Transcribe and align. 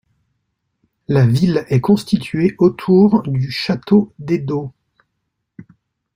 La 1.07 1.27
ville 1.27 1.63
est 1.69 1.79
constituée 1.79 2.55
autour 2.57 3.21
du 3.21 3.51
château 3.51 4.11
d'Edo. 4.17 4.73